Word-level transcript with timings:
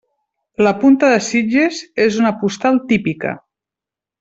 La 0.67 0.71
Punta 0.83 1.09
de 1.11 1.19
Sitges 1.25 1.83
és 2.07 2.19
una 2.23 2.33
postal 2.41 2.81
típica. 2.95 3.37